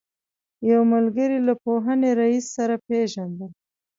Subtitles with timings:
[0.69, 3.51] یو ملګري له پوهنې رئیس سره پېژندل.